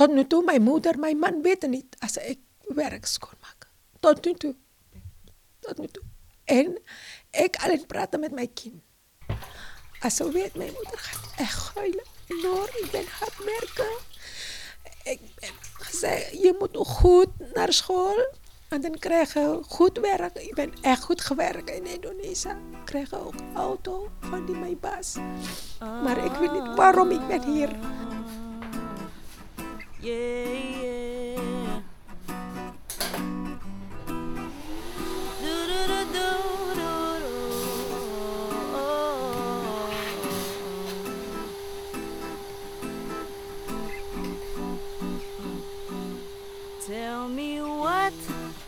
Tot 0.00 0.12
nu 0.12 0.26
toe, 0.26 0.44
mijn 0.44 0.62
moeder, 0.62 0.98
mijn 0.98 1.18
man 1.18 1.42
weten 1.42 1.70
niet 1.70 1.96
als 1.98 2.16
ik 2.16 2.38
werk 2.60 3.06
schoonmaak. 3.06 3.70
Tot 4.00 4.24
nu 4.24 4.34
toe. 4.34 4.54
Tot 5.58 5.78
nu 5.78 5.86
toe. 5.86 6.02
En 6.44 6.80
ik 7.30 7.56
alleen 7.56 7.86
praten 7.86 8.20
met 8.20 8.32
mijn 8.32 8.52
kind. 8.52 8.82
Als 10.00 10.16
ze 10.16 10.30
weet, 10.30 10.54
mijn 10.54 10.72
moeder 10.72 10.98
gaat 10.98 11.32
echt 11.36 11.74
huilen. 11.74 12.04
Ik 12.82 12.88
ben 12.90 13.04
hard 13.06 13.44
werken. 13.44 13.96
Ik 15.04 15.20
ben 15.40 15.50
gezegd, 15.72 16.30
je 16.30 16.54
moet 16.58 16.76
goed 16.86 17.52
naar 17.54 17.72
school. 17.72 18.34
En 18.68 18.80
dan 18.80 18.98
krijg 18.98 19.34
je 19.34 19.60
goed 19.68 19.98
werk. 19.98 20.38
Ik 20.38 20.54
ben 20.54 20.72
echt 20.80 21.02
goed 21.02 21.20
gewerkt 21.20 21.70
in 21.70 21.86
Indonesië. 21.86 22.48
Ik 22.48 22.84
krijg 22.84 23.14
ook 23.14 23.34
auto 23.54 24.10
van 24.20 24.46
die 24.46 24.56
mijn 24.56 24.80
baas. 24.80 25.16
Maar 25.78 26.24
ik 26.24 26.32
weet 26.32 26.52
niet 26.52 26.74
waarom 26.74 27.10
ik 27.10 27.26
ben 27.26 27.52
hier. 27.52 27.68
Yeah, 30.02 30.52
yeah. 30.52 31.80
Tell 46.86 47.28
me 47.28 47.60
what 47.60 48.14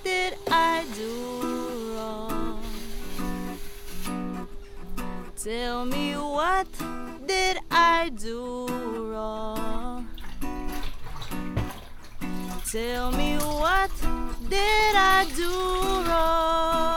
did 0.05 0.37
I 0.49 0.85
do 0.95 1.97
wrong? 1.97 2.63
Tell 5.43 5.87
me 5.87 6.15
what 6.15 6.69
did 7.27 7.59
I 7.71 8.11
do 8.11 8.62
Tell 12.73 13.13
me 13.13 13.37
what 13.37 13.93
did 14.49 14.97
I 14.97 15.29
do 15.37 15.53
wrong 16.09 16.89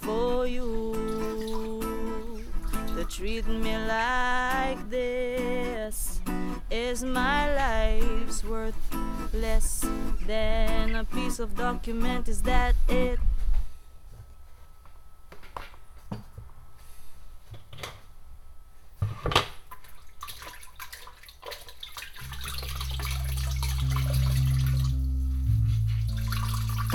for 0.00 0.46
you 0.46 0.96
to 2.96 3.04
treat 3.10 3.46
me 3.46 3.76
like 3.76 4.88
this? 4.88 6.18
Is 6.70 7.04
my 7.04 7.54
life's 7.54 8.42
worth 8.42 8.74
less 9.34 9.84
than 10.26 10.94
a 10.94 11.04
piece 11.04 11.38
of 11.38 11.54
document? 11.56 12.26
Is 12.26 12.40
that 12.40 12.74
it? 12.88 13.18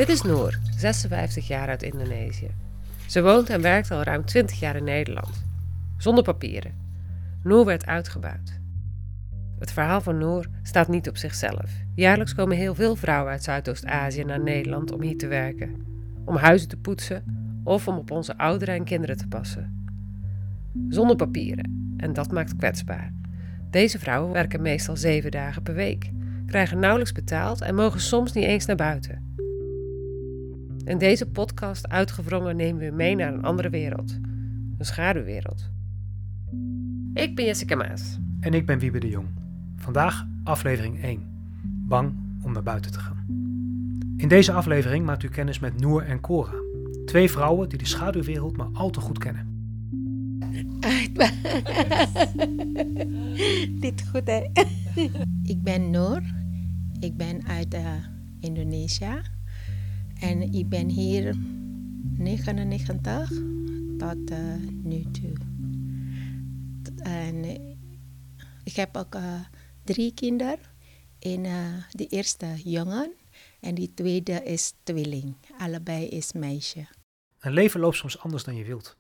Dit 0.02 0.10
is 0.10 0.22
Noor, 0.22 0.58
56 0.78 1.48
jaar 1.48 1.68
uit 1.68 1.84
Indonesië. 1.84 2.48
Ze 3.08 3.22
woont 3.22 3.50
en 3.50 3.62
werkt 3.62 3.92
al 3.92 4.04
ruim 4.04 4.26
20 4.26 4.60
jaar 4.60 4.76
in 4.76 4.84
Nederland. 4.84 5.46
Zonder 5.98 6.24
papieren. 6.24 6.72
Noor 7.44 7.66
werd 7.66 7.86
uitgebuit. 7.86 8.60
Het 9.60 9.72
verhaal 9.72 10.02
van 10.02 10.18
Noor 10.18 10.46
staat 10.64 10.88
niet 10.88 11.10
op 11.10 11.18
zichzelf. 11.18 11.72
Jaarlijks 11.96 12.36
komen 12.36 12.58
heel 12.58 12.76
veel 12.76 12.96
vrouwen 12.96 13.32
uit 13.32 13.44
Zuidoost-Azië 13.44 14.24
naar 14.24 14.40
Nederland 14.40 14.92
om 14.92 15.02
hier 15.02 15.18
te 15.18 15.28
werken. 15.28 15.86
Om 16.26 16.36
huizen 16.36 16.68
te 16.68 16.78
poetsen 16.78 17.24
of 17.64 17.88
om 17.88 17.98
op 17.98 18.12
onze 18.12 18.38
ouderen 18.38 18.76
en 18.76 18.84
kinderen 18.84 19.18
te 19.18 19.28
passen. 19.28 19.86
Zonder 20.90 21.16
papieren. 21.16 21.94
En 21.98 22.14
dat 22.14 22.32
maakt 22.32 22.56
kwetsbaar. 22.56 23.14
Deze 23.70 24.00
vrouwen 24.00 24.32
werken 24.32 24.62
meestal 24.62 24.98
zeven 24.98 25.32
dagen 25.32 25.64
per 25.64 25.74
week, 25.74 26.12
krijgen 26.46 26.80
nauwelijks 26.80 27.14
betaald 27.14 27.62
en 27.62 27.76
mogen 27.76 28.02
soms 28.02 28.34
niet 28.34 28.46
eens 28.46 28.66
naar 28.66 28.76
buiten. 28.76 29.31
In 30.86 30.98
deze 30.98 31.30
podcast 31.30 31.90
Uitgewrongen 31.90 32.56
nemen 32.56 32.80
we 32.80 32.86
u 32.86 32.92
mee 32.92 33.16
naar 33.16 33.34
een 33.34 33.44
andere 33.44 33.70
wereld. 33.70 34.20
Een 34.78 34.86
schaduwwereld. 34.86 35.70
Ik 37.14 37.36
ben 37.36 37.46
Jessica 37.46 37.76
Maas. 37.76 38.20
En 38.40 38.54
ik 38.54 38.66
ben 38.66 38.80
Wiebe 38.80 39.00
de 39.00 39.10
Jong. 39.10 39.28
Vandaag 39.76 40.28
aflevering 40.44 41.04
1. 41.04 41.24
Bang 41.88 42.14
om 42.44 42.52
naar 42.52 42.64
buiten 42.64 42.92
te 42.92 43.00
gaan. 43.00 43.26
In 44.18 44.28
deze 44.28 44.52
aflevering 44.52 45.06
maakt 45.06 45.24
u 45.24 45.30
kennis 45.30 45.60
met 45.60 45.80
Noor 45.80 46.02
en 46.02 46.20
Cora. 46.20 46.54
Twee 47.06 47.32
vrouwen 47.32 47.70
die 47.70 47.78
de 47.78 47.86
schaduwwereld 47.86 48.58
maar 48.58 48.70
al 48.74 48.90
te 48.90 49.00
goed 49.00 49.18
kennen. 49.18 49.50
Dit 53.80 54.08
goed, 54.12 54.28
hè? 54.28 54.42
ik 55.44 55.64
ben 55.64 55.90
Noor. 55.90 56.22
Ik 57.00 57.18
ben 57.18 57.48
uit 57.48 57.74
uh, 57.74 57.82
Indonesië. 58.40 59.22
En 60.22 60.54
ik 60.54 60.70
ben 60.70 60.90
hier 60.90 61.36
99 62.18 63.30
tot 63.98 64.32
uh, 64.32 64.56
nu 64.84 65.12
toe. 65.12 65.34
En 66.98 67.44
ik 68.64 68.76
heb 68.76 68.98
ook 68.98 69.16
uh, 69.16 69.40
drie 69.84 70.14
kinderen. 70.14 70.60
En 71.20 71.44
de 71.92 72.08
eerste 72.08 72.48
jongen 72.64 73.14
en 73.60 73.76
die 73.76 73.94
tweede 73.94 74.44
is 74.44 74.74
tweeling. 74.84 75.36
Allebei 75.58 76.08
is 76.08 76.34
meisje. 76.34 76.88
Een 77.40 77.54
leven 77.54 77.80
loopt 77.80 77.96
soms 77.96 78.20
anders 78.20 78.44
dan 78.44 78.56
je 78.56 78.66
wilt. 78.66 78.98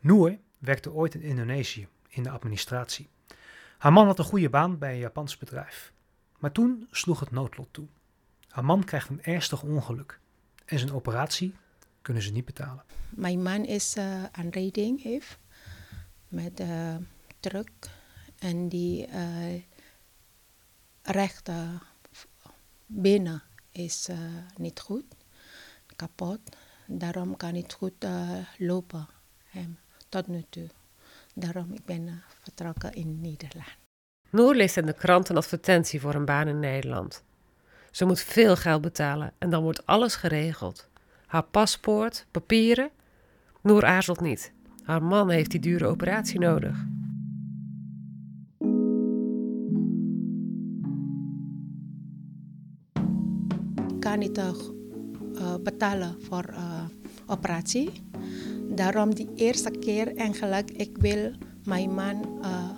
Noor 0.00 0.38
werkte 0.58 0.92
ooit 0.92 1.14
in 1.14 1.22
Indonesië 1.22 1.88
in 2.08 2.22
de 2.22 2.30
administratie. 2.30 3.08
Haar 3.78 3.92
man 3.92 4.06
had 4.06 4.18
een 4.18 4.24
goede 4.24 4.50
baan 4.50 4.78
bij 4.78 4.92
een 4.92 4.98
Japans 4.98 5.38
bedrijf. 5.38 5.92
Maar 6.38 6.52
toen 6.52 6.86
sloeg 6.90 7.20
het 7.20 7.30
noodlot 7.30 7.68
toe. 7.70 7.86
Haar 8.48 8.64
man 8.64 8.84
krijgt 8.84 9.08
een 9.08 9.22
ernstig 9.22 9.62
ongeluk 9.62 10.20
en 10.64 10.78
zijn 10.78 10.92
operatie 10.92 11.54
kunnen 12.02 12.22
ze 12.22 12.32
niet 12.32 12.44
betalen. 12.44 12.84
Mijn 13.10 13.42
man 13.42 13.64
is 13.64 13.96
uh, 13.96 14.24
aanrijding 14.24 15.02
heeft 15.02 15.38
met 16.28 16.60
uh, 16.60 16.96
truck 17.40 17.70
en 18.38 18.68
die 18.68 19.08
uh, 19.08 19.62
rechter 21.02 21.82
benen 22.86 23.42
is 23.72 24.08
niet 24.56 24.80
goed, 24.80 25.04
kapot. 25.96 26.40
Daarom 26.86 27.36
kan 27.36 27.52
niet 27.52 27.72
goed 27.72 28.06
lopen 28.58 29.06
hem 29.44 29.78
tot 30.08 30.26
nu 30.26 30.44
toe. 30.50 30.68
Daarom 31.34 31.72
ik 31.72 31.84
ben 31.84 32.22
vertrokken 32.42 32.92
in 32.92 33.20
Nederland. 33.20 33.68
Noor 34.30 34.54
leest 34.54 34.76
in 34.76 34.86
de 34.86 34.92
krant 34.92 35.28
een 35.28 35.36
advertentie 35.36 36.00
voor 36.00 36.14
een 36.14 36.24
baan 36.24 36.48
in 36.48 36.60
Nederland. 36.60 37.22
Ze 37.94 38.04
moet 38.04 38.20
veel 38.20 38.56
geld 38.56 38.80
betalen 38.80 39.32
en 39.38 39.50
dan 39.50 39.62
wordt 39.62 39.86
alles 39.86 40.14
geregeld. 40.14 40.88
Haar 41.26 41.42
paspoort, 41.42 42.26
papieren. 42.30 42.90
Noor 43.60 43.84
aarzelt 43.84 44.20
niet. 44.20 44.52
Haar 44.82 45.02
man 45.02 45.30
heeft 45.30 45.50
die 45.50 45.60
dure 45.60 45.86
operatie 45.86 46.40
nodig. 46.40 46.76
Kan 53.98 54.18
niet 54.18 54.38
uh, 54.38 55.54
betalen 55.62 56.16
voor 56.22 56.44
uh, 56.50 56.84
operatie. 57.26 57.90
Daarom 58.70 59.14
die 59.14 59.30
eerste 59.34 59.70
keer 59.70 60.16
eigenlijk, 60.16 60.70
ik 60.70 60.96
wil 60.98 61.32
mijn 61.64 61.94
man 61.94 62.40
uh, 62.42 62.70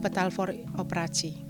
betalen 0.00 0.32
voor 0.32 0.54
operatie. 0.76 1.43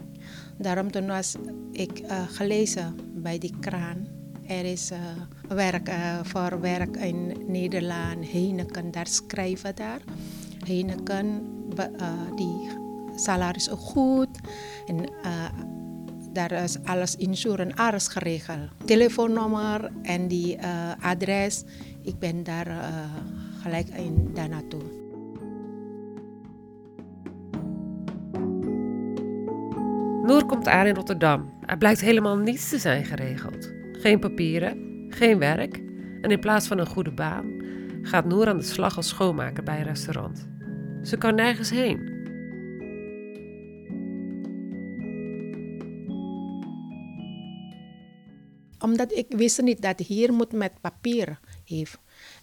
Daarom 0.59 0.91
toen 0.91 1.07
was 1.07 1.35
ik 1.73 2.03
gelezen 2.29 2.95
bij 3.15 3.39
die 3.39 3.55
kraan. 3.61 4.07
Er 4.47 4.65
is 4.65 4.91
uh, 4.91 4.99
werk 5.49 5.89
uh, 5.89 6.19
voor 6.23 6.61
werk 6.61 6.97
in 6.97 7.37
Nederland, 7.47 8.31
Heineken, 8.33 8.91
daar 8.91 9.07
schrijven 9.07 9.75
daar. 9.75 10.01
Heineken, 10.67 11.43
die 12.37 12.69
salaris 13.17 13.69
is 13.69 13.75
goed. 13.79 14.29
En 14.87 15.09
daar 16.33 16.53
is 16.53 16.79
alles 16.85 17.17
insurance, 17.17 17.77
alles 17.77 18.09
geregeld. 18.09 18.69
Telefoonnummer 18.85 19.91
en 20.03 20.29
die 20.29 20.59
adres. 21.01 21.63
Ik 22.03 22.19
ben 22.19 22.43
daar 22.43 22.67
gelijk 23.63 23.89
in, 23.89 24.31
daar 24.35 24.49
naartoe. 24.49 25.04
Noor 30.25 30.47
komt 30.47 30.69
aan 30.69 30.87
in 30.87 30.95
Rotterdam. 30.95 31.59
Er 31.67 31.79
blijkt 31.79 32.01
helemaal 32.01 32.37
niets 32.37 32.69
te 32.69 32.79
zijn 32.79 33.05
geregeld. 33.05 33.73
Geen 33.93 34.21
papieren, 34.21 35.07
geen 35.09 35.39
werk. 35.39 35.77
En 36.21 36.31
in 36.31 36.41
plaats 36.41 36.67
van 36.67 36.79
een 36.79 36.87
goede 36.87 37.13
baan 37.13 37.63
gaat 38.03 38.25
Noor 38.25 38.49
aan 38.49 38.59
de 38.59 38.65
slag 38.65 38.97
als 38.97 39.09
schoonmaker 39.09 39.63
bij 39.63 39.79
een 39.79 39.85
restaurant. 39.85 40.49
Ze 41.03 41.17
kan 41.17 41.35
nergens 41.35 41.71
heen. 41.71 42.13
Omdat 48.79 49.13
ik 49.13 49.27
wist 49.29 49.63
niet 49.63 49.83
dat 49.83 49.99
hier 49.99 50.33
moet 50.33 50.53
met 50.53 50.81
papier 50.81 51.39
heeft. 51.65 51.99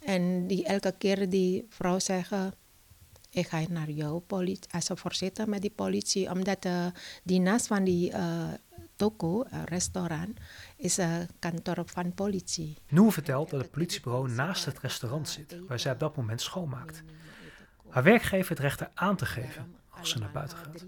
En 0.06 0.48
die 0.48 0.66
elke 0.66 0.94
keer 0.98 1.30
die 1.30 1.66
vrouw 1.70 2.00
zeggen, 2.00 2.54
ik 3.32 3.48
ga 3.48 3.66
naar 3.70 3.90
jouw 3.90 4.20
politie, 4.20 4.72
als 4.72 4.90
voorzitter 4.94 5.50
met 5.50 5.62
die 5.62 5.72
politie, 5.72 6.30
omdat 6.30 6.66
uh, 6.66 6.86
die 7.24 7.40
naast 7.40 7.68
van 7.68 7.84
die 7.84 8.12
uh, 8.12 8.48
toko, 8.96 9.44
uh, 9.44 9.64
restaurant, 9.66 10.40
is 10.78 10.98
een 10.98 11.30
kantoor 11.40 11.84
van 11.86 12.14
politie. 12.14 12.78
Noor 12.90 13.12
vertelt 13.12 13.50
dat 13.50 13.62
het 13.62 13.72
politiebureau 13.72 14.32
naast 14.32 14.66
het 14.66 14.80
restaurant 14.80 15.30
zit, 15.30 15.60
waar 15.68 15.80
zij 15.80 15.92
op 15.92 16.00
dat 16.00 16.16
moment 16.16 16.42
schoonmaakt. 16.42 17.04
Haar 17.90 18.04
werkgever 18.04 18.50
het 18.50 18.60
recht 18.60 18.96
aan 18.96 19.16
te 19.16 19.26
geven 19.26 19.76
als 19.90 20.10
ze 20.10 20.20
naar 20.20 20.32
buiten 20.32 20.58
gaat. 20.58 20.86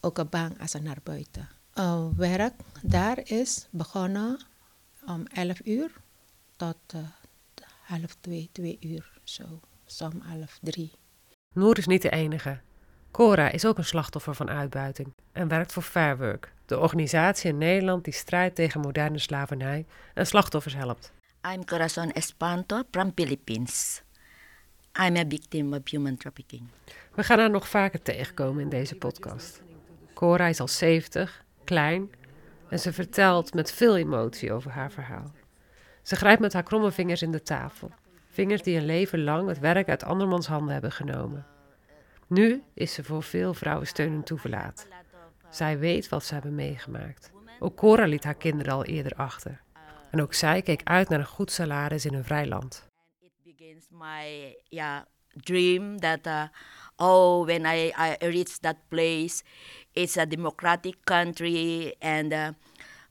Ook 0.00 0.18
een 0.18 0.28
bang 0.28 0.60
als 0.60 0.70
ze 0.70 0.78
naar 0.78 1.00
buiten. 1.02 1.48
Werk 2.16 2.54
daar 2.82 3.20
is 3.24 3.66
begonnen 3.70 4.44
om 5.06 5.26
11 5.26 5.60
uur 5.64 5.90
tot 6.56 6.76
half 7.82 8.16
twee, 8.20 8.48
twee 8.52 8.78
uur. 8.80 9.20
Zo, 9.24 9.60
som 9.86 10.20
half 10.20 10.58
drie. 10.62 10.97
Noor 11.58 11.78
is 11.78 11.86
niet 11.86 12.02
de 12.02 12.10
enige. 12.10 12.60
Cora 13.10 13.50
is 13.50 13.64
ook 13.64 13.78
een 13.78 13.84
slachtoffer 13.84 14.34
van 14.34 14.50
uitbuiting 14.50 15.14
en 15.32 15.48
werkt 15.48 15.72
voor 15.72 15.82
Fair 15.82 16.18
Work, 16.18 16.52
de 16.66 16.78
organisatie 16.78 17.50
in 17.50 17.58
Nederland 17.58 18.04
die 18.04 18.12
strijdt 18.12 18.54
tegen 18.54 18.80
moderne 18.80 19.18
slavernij 19.18 19.86
en 20.14 20.26
slachtoffers 20.26 20.74
helpt. 20.74 21.12
I'm 21.52 21.64
Corazon 21.64 22.12
Espanto 22.12 22.82
from 22.90 23.12
Philippines. 23.14 24.02
I'm 25.00 25.16
a 25.16 25.24
victim 25.28 25.72
of 25.72 25.80
human 25.84 26.16
trafficking. 26.16 26.62
We 27.14 27.22
gaan 27.22 27.38
haar 27.38 27.50
nog 27.50 27.68
vaker 27.68 28.02
tegenkomen 28.02 28.62
in 28.62 28.68
deze 28.68 28.94
podcast. 28.94 29.62
Cora 30.14 30.46
is 30.46 30.60
al 30.60 30.68
70, 30.68 31.44
klein 31.64 32.10
en 32.68 32.78
ze 32.78 32.92
vertelt 32.92 33.54
met 33.54 33.72
veel 33.72 33.96
emotie 33.96 34.52
over 34.52 34.70
haar 34.70 34.92
verhaal. 34.92 35.32
Ze 36.02 36.16
grijpt 36.16 36.40
met 36.40 36.52
haar 36.52 36.62
kromme 36.62 36.90
vingers 36.90 37.22
in 37.22 37.32
de 37.32 37.42
tafel. 37.42 37.90
Vingers 38.38 38.62
die 38.62 38.76
een 38.76 38.84
leven 38.84 39.22
lang 39.24 39.48
het 39.48 39.58
werk 39.58 39.88
uit 39.88 40.04
andermans 40.04 40.46
handen 40.46 40.72
hebben 40.72 40.92
genomen. 40.92 41.46
Nu 42.26 42.62
is 42.74 42.92
ze 42.94 43.04
voor 43.04 43.22
veel 43.22 43.54
vrouwen 43.54 43.86
steun 43.86 44.14
en 44.14 44.22
toeverlaat. 44.22 44.86
Zij 45.50 45.78
weet 45.78 46.08
wat 46.08 46.24
ze 46.24 46.34
hebben 46.34 46.54
meegemaakt. 46.54 47.30
Ook 47.58 47.76
Cora 47.76 48.06
liet 48.06 48.24
haar 48.24 48.34
kinderen 48.34 48.72
al 48.72 48.84
eerder 48.84 49.12
achter. 49.12 49.60
En 50.10 50.22
ook 50.22 50.34
zij 50.34 50.62
keek 50.62 50.80
uit 50.84 51.08
naar 51.08 51.18
een 51.18 51.26
goed 51.26 51.50
salaris 51.50 52.04
in 52.04 52.14
een 52.14 52.24
vrij 52.24 52.46
land. 52.46 52.86
Begins 53.44 53.86
my 53.90 54.56
yeah, 54.68 55.02
dream 55.30 55.98
that 56.00 56.26
uh, 56.26 56.42
oh 56.96 57.44
when 57.44 57.64
I, 57.64 57.92
I 57.98 58.16
reach 58.18 58.58
that 58.60 58.76
place 58.88 59.42
it's 59.92 60.16
a 60.16 60.26
democratic 60.26 60.96
country 61.04 61.94
and 61.98 62.32
uh, 62.32 62.48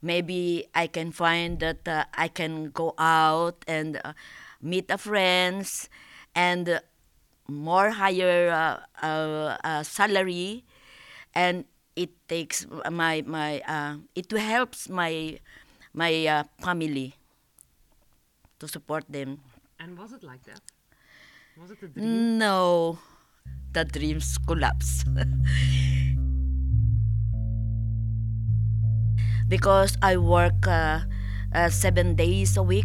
maybe 0.00 0.66
I 0.82 0.88
can 0.90 1.12
find 1.12 1.58
that 1.58 1.76
uh, 1.86 2.24
I 2.24 2.28
can 2.32 2.70
go 2.72 2.92
out 2.96 3.64
and 3.64 3.96
uh, 3.96 4.12
meet 4.60 4.90
a 4.90 4.98
friends 4.98 5.88
and 6.34 6.80
more 7.48 7.90
higher 7.90 8.50
uh, 8.50 9.04
uh, 9.04 9.56
uh, 9.64 9.82
salary. 9.82 10.64
And 11.34 11.64
it 11.96 12.10
takes 12.28 12.66
my 12.90 13.22
my 13.26 13.60
uh, 13.66 14.02
it 14.14 14.30
helps 14.32 14.88
my 14.88 15.38
my 15.94 16.26
uh, 16.26 16.44
family 16.62 17.14
to 18.58 18.68
support 18.68 19.04
them. 19.08 19.40
And 19.78 19.98
was 19.98 20.12
it 20.12 20.22
like 20.22 20.42
that? 20.44 20.60
Was 21.58 21.70
it 21.70 21.78
a 21.82 22.00
no 22.00 22.98
the 23.72 23.84
dreams 23.84 24.38
collapse. 24.46 25.04
Because 29.48 29.96
i 30.04 30.12
work 30.20 30.68
uh, 30.68 31.08
uh, 31.56 31.72
seven 31.72 32.12
days 32.14 32.60
a 32.60 32.62
week 32.62 32.84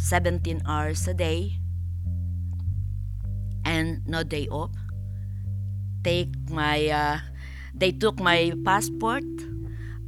17 0.00 0.62
hours 0.64 1.06
a 1.06 1.12
day 1.12 1.60
and 3.64 4.00
no 4.08 4.22
day 4.22 4.48
off. 4.48 4.72
Take 6.02 6.32
my 6.48 6.88
uh, 6.88 7.18
they 7.74 7.92
took 7.92 8.18
my 8.18 8.52
passport. 8.64 9.28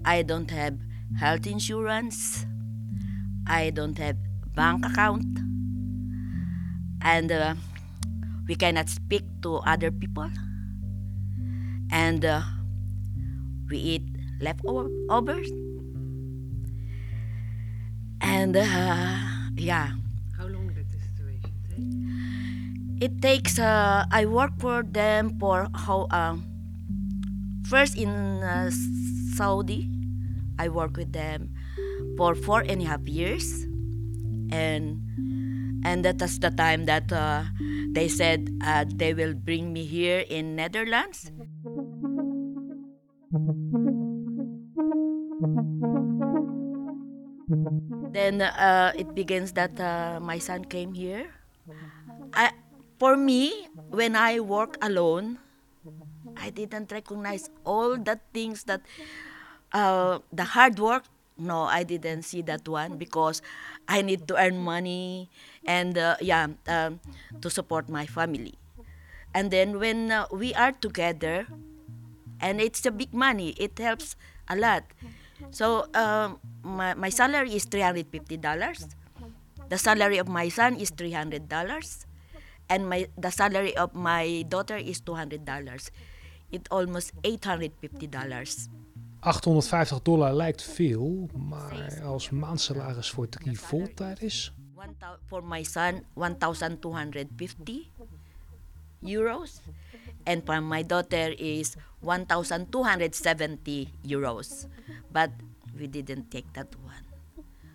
I 0.05 0.23
don't 0.23 0.51
have 0.51 0.81
health 1.21 1.47
insurance. 1.47 2.47
I 3.47 3.71
don't 3.71 3.99
have 3.99 4.17
bank 4.57 4.87
account. 4.87 5.29
And 7.03 7.31
uh, 7.31 7.55
we 8.49 8.55
cannot 8.55 8.89
speak 8.89 9.23
to 9.43 9.61
other 9.69 9.91
people. 9.93 10.31
And 11.93 12.25
uh, 12.25 12.41
we 13.69 13.77
eat 13.77 14.07
leftovers 14.41 15.53
and 18.23 18.57
uh, 18.57 19.32
yeah. 19.63 19.91
How 20.37 20.47
long 20.47 20.69
did 20.75 20.91
this 20.91 21.03
situation 21.03 21.53
take? 21.69 21.87
it 23.03 23.21
takes 23.21 23.59
uh, 23.59 24.05
i 24.13 24.25
work 24.25 24.53
for 24.61 24.83
them 24.85 25.35
for 25.41 25.67
how 25.75 26.07
um, 26.11 26.45
first 27.67 27.97
in 27.99 28.11
uh, 28.43 28.71
saudi 29.35 29.91
i 30.59 30.69
work 30.69 30.97
with 30.97 31.13
them 31.13 31.51
for 32.17 32.35
four 32.35 32.61
and 32.61 32.83
a 32.83 32.85
half 32.85 33.07
years. 33.09 33.65
And 34.53 35.01
and 35.85 36.05
that 36.05 36.21
was 36.21 36.39
the 36.39 36.51
time 36.51 36.87
that 36.87 37.11
uh, 37.13 37.45
they 37.93 38.09
said 38.09 38.49
uh, 38.63 38.85
they 38.87 39.15
will 39.15 39.35
bring 39.35 39.73
me 39.73 39.85
here 39.85 40.25
in 40.29 40.55
netherlands 40.57 41.33
then 48.13 48.43
uh, 48.43 48.93
it 48.97 49.15
begins 49.15 49.53
that 49.53 49.79
uh, 49.81 50.21
my 50.21 50.39
son 50.39 50.65
came 50.65 50.95
here. 50.95 51.31
I, 52.35 52.53
for 52.99 53.17
me 53.17 53.69
when 53.91 54.17
i 54.17 54.41
work 54.41 54.77
alone 54.81 55.39
i 56.37 56.51
didn't 56.51 56.93
recognize 56.93 57.51
all 57.65 57.97
the 57.97 58.19
things 58.33 58.65
that 58.65 58.81
uh, 59.73 60.19
the 60.33 60.45
hard 60.45 60.79
work. 60.79 61.05
No 61.39 61.65
i 61.65 61.83
didn't 61.83 62.23
see 62.23 62.43
that 62.43 62.69
one 62.69 62.99
because 62.99 63.43
i 63.89 64.03
need 64.03 64.29
to 64.29 64.37
earn 64.37 64.59
money 64.61 65.31
and 65.67 65.97
uh, 65.99 66.17
yeah 66.21 66.49
um, 66.69 67.01
to 67.41 67.51
support 67.51 67.89
my 67.89 68.07
family. 68.07 68.55
And 69.35 69.51
then 69.51 69.81
when 69.81 70.13
uh, 70.13 70.27
we 70.31 70.55
are 70.55 70.73
together 70.73 71.47
and 72.41 72.61
it's 72.61 72.85
a 72.87 72.91
big 72.93 73.15
money 73.15 73.55
it 73.57 73.79
helps 73.79 74.17
a 74.49 74.57
lot 74.57 74.85
so 75.51 75.87
um, 75.95 76.39
my, 76.63 76.95
my 76.95 77.11
salary 77.11 77.55
is 77.55 77.67
$350 77.67 78.87
the 79.69 79.79
salary 79.79 80.19
of 80.19 80.29
my 80.29 80.49
son 80.51 80.77
is 80.77 80.91
$300 80.93 82.07
and 82.69 82.89
my 82.89 83.07
the 83.19 83.31
salary 83.31 83.77
of 83.77 83.95
my 83.95 84.45
daughter 84.49 84.77
is 84.77 85.01
$200 85.03 85.91
it 86.51 86.69
almost 86.71 87.13
$850 87.23 88.69
850 89.23 90.03
dollar 90.03 90.33
lijkt 90.33 90.63
veel, 90.63 91.29
maar 91.37 92.03
als 92.05 92.31
maandsalaris 92.31 93.11
voor 93.11 93.29
drie 93.29 93.61
voltijders? 93.61 94.53
Thou- 94.99 95.17
for 95.27 95.45
my 95.45 95.63
son 95.63 96.03
1250 96.15 97.89
euros 99.01 99.61
and 100.27 100.45
for 100.45 100.61
my 100.61 100.83
daughter 100.83 101.35
is 101.39 101.77
1270 102.01 103.89
euros. 104.05 104.67
But 105.11 105.31
we 105.79 105.87
didn't 105.87 106.31
take 106.31 106.53
that 106.55 106.75
one. 106.83 107.05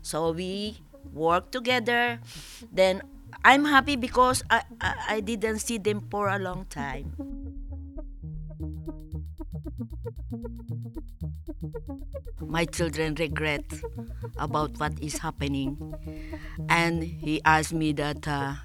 So 0.02 0.32
we 0.32 0.80
work 1.14 1.52
together. 1.52 2.20
Then 2.72 3.02
i'm 3.44 3.66
happy 3.66 3.96
because 3.96 4.42
i, 4.50 4.64
I, 4.82 4.94
I 5.10 5.20
didn't 5.20 5.60
see 5.60 5.78
them 5.78 6.02
for 6.10 6.30
a 6.30 6.40
long 6.40 6.66
time. 6.70 7.12
My 12.42 12.66
children 12.66 13.16
regret 13.16 13.66
about 14.38 14.80
what 14.80 14.94
is 15.02 15.18
happening. 15.20 15.76
And 16.70 17.04
he 17.04 17.42
asked 17.44 17.74
me 17.74 17.92
that 17.94 18.28
uh, 18.28 18.56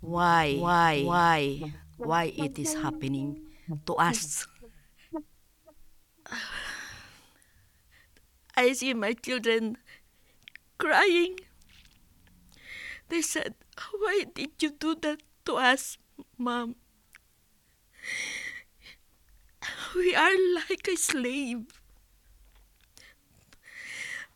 why 0.00 0.56
why? 0.58 1.02
why 1.02 1.72
why 2.04 2.32
it 2.36 2.58
is 2.58 2.74
happening 2.74 3.40
to 3.86 3.94
us. 3.94 4.46
I 8.56 8.72
see 8.72 8.94
my 8.94 9.12
children 9.12 9.76
crying. 10.78 11.38
They 13.08 13.22
said 13.22 13.54
why 13.98 14.24
did 14.34 14.62
you 14.62 14.70
do 14.70 14.94
that 14.96 15.22
to 15.46 15.54
us 15.56 15.98
mom? 16.38 16.76
We 19.94 20.14
are 20.14 20.36
like 20.54 20.86
a 20.88 20.96
slave. 20.96 21.80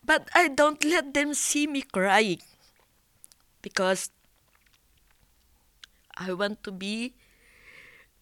But 0.04 0.28
I 0.34 0.48
don't 0.48 0.82
let 0.84 1.12
them 1.14 1.34
see 1.34 1.66
me 1.66 1.82
crying 1.82 2.40
because 3.62 4.10
I 6.16 6.32
want 6.32 6.62
to 6.64 6.72
be 6.72 7.14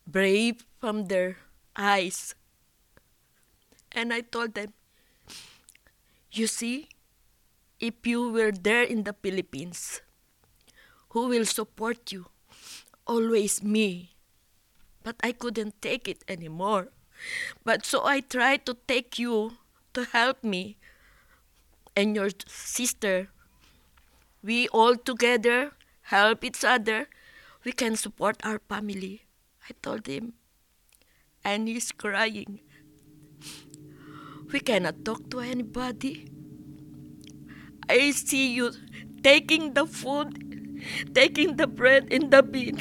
brave 0.06 0.64
from 0.80 1.06
their 1.06 1.36
eyes. 1.76 2.34
And 3.92 4.12
I 4.12 4.20
told 4.20 4.54
them, 4.54 4.72
You 6.30 6.46
see, 6.46 6.88
if 7.80 8.06
you 8.06 8.30
were 8.30 8.52
there 8.52 8.82
in 8.82 9.04
the 9.04 9.12
Philippines, 9.12 10.02
who 11.10 11.28
will 11.28 11.44
support 11.46 12.12
you? 12.12 12.26
always 13.06 13.62
me. 13.62 14.16
But 15.02 15.16
I 15.22 15.32
couldn't 15.32 15.80
take 15.80 16.08
it 16.08 16.24
anymore. 16.28 16.88
But 17.64 17.86
so 17.86 18.04
I 18.04 18.20
tried 18.20 18.66
to 18.66 18.76
take 18.86 19.18
you 19.18 19.58
to 19.94 20.04
help 20.04 20.44
me 20.44 20.76
and 21.96 22.14
your 22.14 22.30
sister. 22.46 23.28
We 24.42 24.68
all 24.68 24.96
together 24.96 25.72
help 26.10 26.44
each 26.44 26.64
other. 26.64 27.08
We 27.64 27.72
can 27.72 27.96
support 27.96 28.40
our 28.44 28.60
family. 28.68 29.25
I 29.68 29.74
told 29.82 30.06
him. 30.06 30.34
And 31.44 31.68
he's 31.68 31.92
crying. 31.92 32.60
We 34.52 34.60
cannot 34.60 35.04
talk 35.04 35.28
to 35.30 35.40
anybody. 35.40 36.30
I 37.88 38.10
see 38.12 38.54
you 38.54 38.72
taking 39.22 39.74
the 39.74 39.86
food, 39.86 40.82
taking 41.14 41.56
the 41.56 41.66
bread 41.66 42.08
in 42.12 42.30
the 42.30 42.42
bin. 42.42 42.78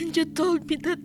And 0.00 0.16
you 0.16 0.24
told 0.24 0.68
me 0.68 0.76
that 0.76 0.98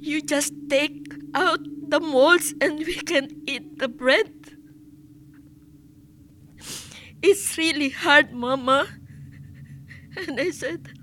you 0.00 0.22
just 0.22 0.54
take 0.70 1.12
out 1.34 1.60
the 1.88 2.00
molds 2.00 2.54
and 2.60 2.78
we 2.78 2.94
can 2.94 3.42
eat 3.46 3.78
the 3.78 3.88
bread. 3.88 4.32
It's 7.22 7.58
really 7.58 7.90
hard, 7.90 8.32
Mama. 8.32 8.86
And 10.16 10.40
I 10.40 10.50
said, 10.50 10.97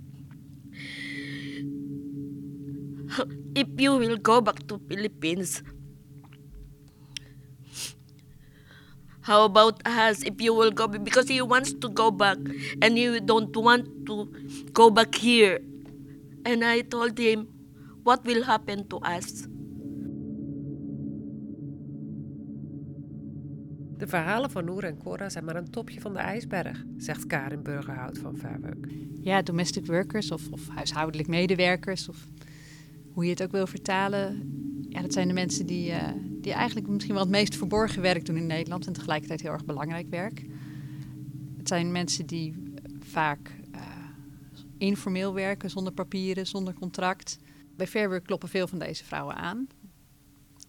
you 3.80 3.98
will 3.98 4.18
go 4.18 4.42
back 4.42 4.68
to 4.68 4.80
Philippines, 4.88 5.62
how 9.22 9.44
about 9.44 9.82
us 9.88 10.22
if 10.22 10.40
you 10.40 10.54
will 10.54 10.72
go 10.72 10.88
because 10.88 11.28
he 11.28 11.42
wants 11.42 11.74
to 11.74 11.90
go 11.90 12.12
back 12.12 12.38
and 12.82 12.98
you 12.98 13.20
don't 13.20 13.56
want 13.58 14.06
to 14.06 14.30
go 14.72 14.90
back 14.90 15.16
here. 15.16 15.60
And 16.46 16.64
i 16.64 16.82
told 16.82 17.18
him 17.18 17.48
what 18.04 18.24
will 18.24 18.44
happen 18.44 18.88
to 18.88 19.00
us? 19.02 19.48
De 23.98 24.08
verhalen 24.08 24.50
van 24.52 24.66
Noor 24.66 24.84
en 24.84 24.98
Cora 24.98 25.30
zijn 25.30 25.46
maar 25.46 25.56
een 25.56 25.70
topje 25.70 26.02
van 26.02 26.14
de 26.14 26.20
ijsberg, 26.20 26.84
zegt 26.98 27.28
Karin 27.28 27.64
Burgerhout 27.64 28.18
van 28.18 28.38
Verweuk. 28.38 28.88
Ja, 29.22 29.42
domestic 29.42 29.86
workers 29.86 30.32
of, 30.32 30.50
of 30.52 30.68
huishoudelijk 30.68 31.28
medewerkers, 31.28 32.10
of 32.10 32.28
hoe 33.16 33.24
je 33.24 33.30
het 33.30 33.44
ook 33.44 33.52
wil 33.52 33.68
vertalen. 33.68 34.50
Ja, 34.90 35.02
dat 35.02 35.14
zijn 35.14 35.28
de 35.28 35.34
mensen 35.34 35.66
die, 35.66 35.92
uh, 35.92 36.08
die 36.42 36.54
eigenlijk 36.54 36.88
misschien 36.88 37.14
wel 37.14 37.24
het 37.24 37.32
meest 37.32 37.56
verborgen 37.56 38.02
werk 38.02 38.26
doen 38.26 38.38
in 38.38 38.46
Nederland 38.46 38.88
en 38.88 38.94
tegelijkertijd 38.94 39.42
heel 39.42 39.52
erg 39.52 39.66
belangrijk 39.66 40.10
werk. 40.10 40.46
Het 41.58 41.68
zijn 41.68 41.92
mensen 41.92 42.26
die 42.26 42.74
vaak 43.00 43.52
uh, 43.76 43.82
informeel 44.78 45.34
werken, 45.34 45.70
zonder 45.70 45.94
papieren, 45.94 46.48
zonder 46.48 46.74
contract. 46.74 47.38
Bij 47.76 47.88
Fairwork 47.88 48.24
kloppen 48.24 48.50
veel 48.50 48.68
van 48.68 48.80
deze 48.80 49.04
vrouwen 49.04 49.36
aan. 49.36 49.68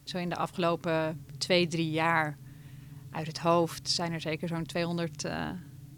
Zo 0.04 0.18
in 0.18 0.28
de 0.28 0.36
afgelopen 0.36 1.24
twee, 1.38 1.66
drie 1.66 1.90
jaar 1.90 2.38
uit 3.10 3.26
het 3.26 3.38
hoofd 3.38 3.90
zijn 3.90 4.12
er 4.12 4.20
zeker 4.20 4.48
zo'n 4.48 4.66
200 4.66 5.24
uh, 5.24 5.30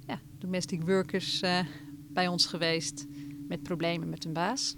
ja, 0.07 0.21
domestic 0.39 0.83
workers 0.83 1.41
bij 2.09 2.29
ons 2.29 2.47
geweest 2.47 3.07
met 3.49 3.63
problemen 3.63 4.09
met 4.09 4.25
hun 4.25 4.33
baas. 4.33 4.77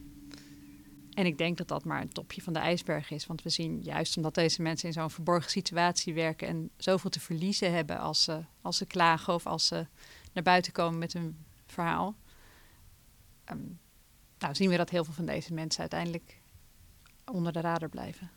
En 1.15 1.27
ik 1.27 1.39
denk 1.39 1.59
dat 1.59 1.69
dat 1.69 1.85
maar 1.85 2.01
een 2.01 2.13
topje 2.13 2.43
van 2.43 2.53
de 2.53 2.59
ijsberg 2.59 3.11
is. 3.11 3.27
Want 3.27 3.43
we 3.43 3.51
zien 3.51 3.83
juist 3.83 4.17
omdat 4.17 4.35
deze 4.35 4.63
mensen 4.63 4.89
in 4.89 4.95
zo'n 4.95 5.11
verborgen 5.11 5.51
situatie 5.51 6.15
werken 6.15 6.49
en 6.49 6.71
zoveel 6.77 7.11
te 7.11 7.21
verliezen 7.21 7.73
hebben 7.73 7.99
als 7.99 8.25
ze, 8.25 8.45
als 8.63 8.77
ze 8.77 8.87
klagen 8.87 9.35
of 9.35 9.47
als 9.47 9.67
ze 9.67 9.87
naar 10.33 10.43
buiten 10.43 10.73
komen 10.73 10.99
met 10.99 11.13
hun 11.13 11.45
verhaal. 11.67 12.17
Um, 13.51 13.81
nou, 14.39 14.55
zien 14.55 14.71
we 14.71 14.77
dat 14.77 14.91
heel 14.91 15.05
veel 15.05 15.15
van 15.15 15.27
deze 15.27 15.55
mensen 15.55 15.81
uiteindelijk 15.81 16.41
onder 17.25 17.53
de 17.53 17.61
radar 17.61 17.89
blijven. 17.89 18.31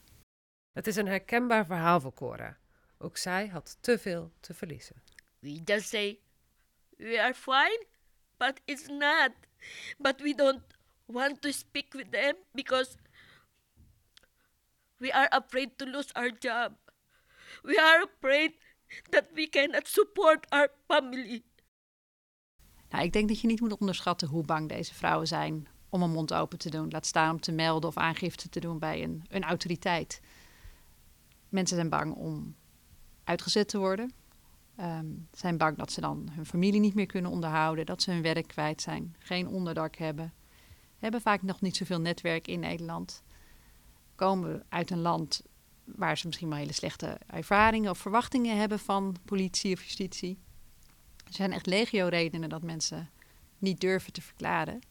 Het 0.72 0.88
is 0.88 0.96
een 0.96 1.08
herkenbaar 1.08 1.66
verhaal 1.66 2.02
voor 2.02 2.14
Cora. 2.14 2.58
Ook 2.98 3.18
zij 3.18 3.48
had 3.48 3.78
te 3.80 3.98
veel 4.00 4.32
te 4.40 4.54
verliezen. 4.54 4.96
We 5.40 5.62
just 5.64 5.88
say, 5.90 6.20
we 6.98 7.22
are 7.22 7.34
fine, 7.34 7.86
but 8.38 8.62
it's 8.66 8.88
not. 8.88 9.32
But 9.98 10.22
we 10.22 10.36
don't 10.36 10.62
want 11.06 11.42
to 11.42 11.52
speak 11.52 11.94
with 11.94 12.12
them 12.12 12.36
because 12.52 12.98
we 14.98 15.14
are 15.14 15.28
afraid 15.30 15.78
to 15.78 15.86
lose 15.86 16.14
our 16.14 16.32
job. 16.40 16.72
We 17.64 17.82
are 17.82 18.04
afraid 18.04 18.52
that 19.10 19.26
we 19.34 19.50
cannot 19.50 19.88
support 19.88 20.50
our 20.50 20.70
family. 20.88 21.44
Nou, 22.90 23.06
ik 23.06 23.14
denk 23.14 23.28
dat 23.28 23.42
je 23.42 23.48
niet 23.48 23.60
moet 23.60 23.80
onderschatten 23.80 24.28
hoe 24.28 24.46
bang 24.46 24.70
deze 24.70 24.94
vrouwen 24.94 25.28
zijn 25.28 25.68
om 25.90 26.02
een 26.02 26.12
mond 26.12 26.34
open 26.34 26.58
te 26.58 26.70
doen. 26.70 26.90
Laat 26.90 27.06
staan 27.06 27.32
om 27.32 27.40
te 27.40 27.52
melden 27.52 27.90
of 27.90 27.98
aangifte 27.98 28.50
te 28.50 28.60
doen 28.60 28.80
bij 28.80 29.04
een, 29.04 29.24
een 29.30 29.44
autoriteit. 29.44 30.22
Mensen 31.50 31.76
zijn 31.76 31.90
bang 31.90 32.16
om 32.16 32.56
uitgezet 33.24 33.68
te 33.68 33.78
worden. 33.78 34.14
Um, 34.80 35.28
zijn 35.32 35.58
bang 35.58 35.78
dat 35.78 35.92
ze 35.92 36.02
dan 36.02 36.30
hun 36.32 36.46
familie 36.46 36.80
niet 36.80 36.94
meer 36.94 37.06
kunnen 37.06 37.32
onderhouden, 37.32 37.86
dat 37.86 38.02
ze 38.02 38.12
hun 38.12 38.22
werk 38.22 38.48
kwijt 38.48 38.82
zijn, 38.82 39.16
geen 39.20 39.48
onderdak 39.48 39.96
hebben. 39.96 40.34
Hebben 41.04 41.22
vaak 41.22 41.42
nog 41.42 41.62
niet 41.62 41.78
zoveel 41.78 42.00
netwerk 42.00 42.48
in 42.48 42.60
Nederland. 42.60 43.24
Komen 44.16 44.66
uit 44.70 44.90
een 44.90 45.02
land 45.02 45.42
waar 45.86 46.18
ze 46.18 46.28
misschien 46.28 46.50
wel 46.50 46.58
hele 46.58 46.74
slechte 46.74 47.18
ervaringen 47.28 47.90
of 47.90 47.98
verwachtingen 47.98 48.58
hebben 48.58 48.80
van 48.80 49.16
politie 49.26 49.74
of 49.74 49.84
justitie. 49.84 50.40
Er 51.26 51.34
zijn 51.34 51.52
echt 51.52 51.66
legio 51.66 52.08
redenen 52.08 52.50
dat 52.50 52.64
mensen 52.64 53.10
niet 53.58 53.80
durven 53.80 54.14
te 54.14 54.22
verklaren. 54.22 54.82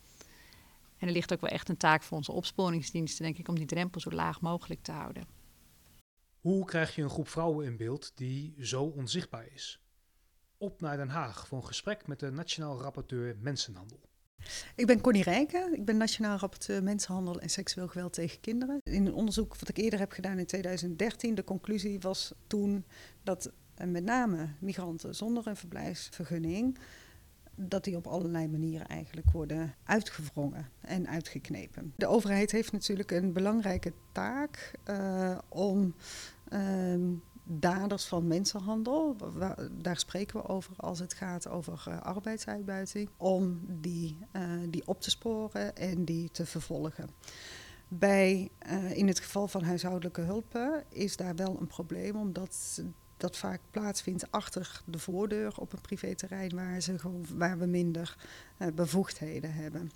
En 0.96 1.08
er 1.08 1.12
ligt 1.12 1.32
ook 1.32 1.40
wel 1.40 1.50
echt 1.50 1.68
een 1.68 1.76
taak 1.76 2.02
voor 2.02 2.16
onze 2.16 2.32
opsporingsdiensten, 2.32 3.24
denk 3.24 3.38
ik, 3.38 3.48
om 3.48 3.54
die 3.54 3.66
drempel 3.66 4.00
zo 4.00 4.10
laag 4.10 4.40
mogelijk 4.40 4.82
te 4.82 4.92
houden. 4.92 5.26
Hoe 6.40 6.64
krijg 6.64 6.94
je 6.94 7.02
een 7.02 7.10
groep 7.10 7.28
vrouwen 7.28 7.66
in 7.66 7.76
beeld 7.76 8.12
die 8.14 8.54
zo 8.58 8.82
onzichtbaar 8.84 9.46
is? 9.52 9.82
Op 10.56 10.80
naar 10.80 10.96
Den 10.96 11.08
Haag 11.08 11.46
voor 11.46 11.58
een 11.58 11.66
gesprek 11.66 12.06
met 12.06 12.20
de 12.20 12.30
Nationaal 12.30 12.80
Rapporteur 12.80 13.36
Mensenhandel. 13.38 14.10
Ik 14.74 14.86
ben 14.86 15.00
Connie 15.00 15.22
Rijken, 15.22 15.74
ik 15.74 15.84
ben 15.84 15.96
Nationaal 15.96 16.38
Rapporteur 16.38 16.82
Mensenhandel 16.82 17.40
en 17.40 17.50
Seksueel 17.50 17.88
Geweld 17.88 18.12
tegen 18.12 18.40
Kinderen. 18.40 18.80
In 18.82 19.06
een 19.06 19.14
onderzoek 19.14 19.56
wat 19.56 19.68
ik 19.68 19.76
eerder 19.76 19.98
heb 19.98 20.12
gedaan 20.12 20.38
in 20.38 20.46
2013, 20.46 21.34
de 21.34 21.44
conclusie 21.44 22.00
was 22.00 22.34
toen 22.46 22.84
dat 23.22 23.52
met 23.84 24.04
name 24.04 24.48
migranten 24.58 25.14
zonder 25.14 25.46
een 25.46 25.56
verblijfsvergunning 25.56 26.78
dat 27.54 27.84
die 27.84 27.96
op 27.96 28.06
allerlei 28.06 28.48
manieren 28.48 28.86
eigenlijk 28.86 29.30
worden 29.30 29.74
uitgewrongen 29.84 30.68
en 30.80 31.08
uitgeknepen. 31.08 31.92
De 31.96 32.06
overheid 32.06 32.52
heeft 32.52 32.72
natuurlijk 32.72 33.10
een 33.10 33.32
belangrijke 33.32 33.92
taak 34.12 34.72
uh, 34.90 35.38
om 35.48 35.94
uh, 36.52 36.94
daders 37.44 38.04
van 38.04 38.26
mensenhandel, 38.26 39.16
daar 39.70 39.98
spreken 39.98 40.36
we 40.36 40.48
over 40.48 40.74
als 40.76 40.98
het 40.98 41.14
gaat 41.14 41.48
over 41.48 41.84
uh, 41.88 42.00
arbeidsuitbuiting, 42.00 43.08
om 43.16 43.60
die, 43.68 44.18
die 44.68 44.86
op 44.86 45.00
te 45.00 45.10
sporen 45.10 45.76
en 45.76 46.04
die 46.04 46.30
te 46.30 46.46
vervolgen. 46.46 47.08
Bij, 47.88 48.50
in 48.92 49.08
het 49.08 49.20
geval 49.20 49.48
van 49.48 49.62
huishoudelijke 49.62 50.20
hulpen 50.20 50.84
is 50.88 51.16
daar 51.16 51.34
wel 51.34 51.56
een 51.60 51.66
probleem, 51.66 52.16
omdat 52.16 52.82
dat 53.16 53.36
vaak 53.36 53.60
plaatsvindt 53.70 54.30
achter 54.30 54.82
de 54.84 54.98
voordeur 54.98 55.58
op 55.58 55.72
een 55.72 55.80
privéterrein 55.80 56.54
waar, 56.54 56.80
ze 56.80 56.96
waar 57.36 57.58
we 57.58 57.66
minder 57.66 58.16
bevoegdheden 58.74 59.54
hebben. 59.54 59.90